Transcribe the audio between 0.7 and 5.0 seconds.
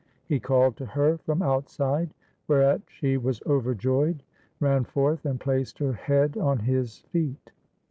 to her from outside, whereat she was over joyed, ran